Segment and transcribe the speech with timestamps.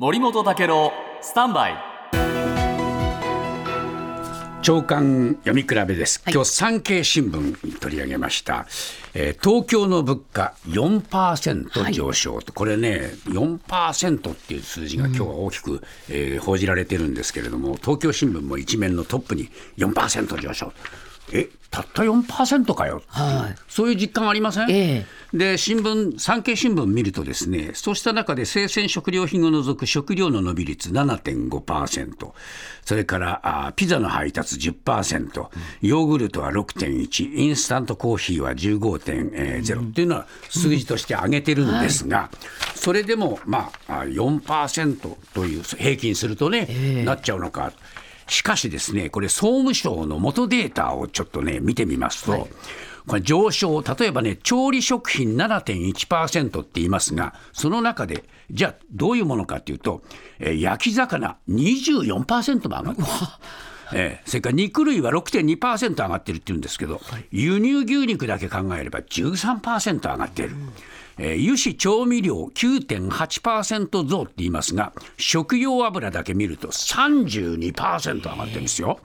[0.00, 1.74] 森本武郎スタンバイ。
[4.62, 8.66] 長官読み比べです、今日産経新聞に取り上げました、
[9.12, 20.72] えー東京の物価4%上昇と、これね4%っていう数字が今日は大きく、えー報じられてるんですけれども東京新聞も一面のトップに4%上昇。
[21.32, 23.58] えたった4%かよ、はい。
[23.68, 32.32] そういう実感ありません、えで新聞産経新聞見るとですねそうした中で生鮮食料品を除く食料の伸び率7.5%
[32.84, 35.48] それからあピザの配達10%
[35.82, 42.30] ヨーグルトは6.1インスタントコーヒーは15.0っていうのは数字として上げてるんですが、
[42.74, 47.72] それでもまああ4%という平均するとね、なっちゃうのか。
[48.30, 52.48] しかしですね、これ総務省の元データをちょっとね、見てみますと、
[53.06, 60.02] これ上昇、例えばね、調理食品7.1%って言いますが、その中で、じゃあどういうものかっていうと、
[60.38, 63.08] えー焼き魚24%も上がってる。
[63.92, 67.00] えーそれから肉類は6.2%上がってるって言うんですけど、
[67.32, 70.54] 輸入牛肉だけ考えれば13%上がっている。
[71.22, 78.98] えー油脂調味料9.8%増って言いますが、食用油だけ見ると32%上がってるんですよ。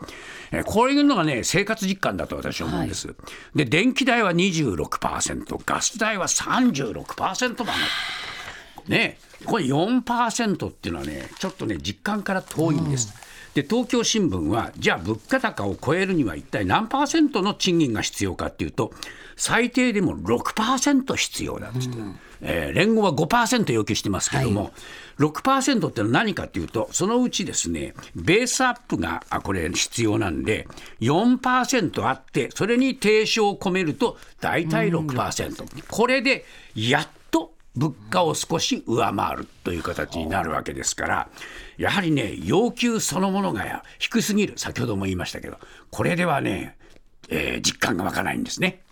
[0.52, 3.14] えーこういうのがね、生活実感だと私は思うんです。
[3.54, 8.25] で、電気代は26%、ガス代は36%も上がってる。
[8.88, 13.14] ね、これ4%っていうのはね、ちょっとね、実感から遠いんです。
[13.56, 18.92] で東京新聞は、じゃあ物価高を超えるには一体何パーセントの賃金が必要かっていうと、
[19.38, 22.02] 最低でも6%必要だって言って、
[22.42, 24.72] えー連合は5%要求してますけども、
[25.20, 30.68] 6%ってのは何かっていうと、そのうちですね、ベースアップがあこれ必要なんで、
[31.00, 35.86] 4%あって、それに定証を込めると、大体6%。
[35.88, 36.44] これで
[36.76, 37.15] やっと
[37.76, 41.30] 物価を少し上回るという形になるわけですから、
[41.78, 45.58] やはりね、要求そのものが低すぎる、先ほども言いましたけど、
[45.92, 46.78] これではね、
[47.30, 48.85] えー実感が湧かないんですね。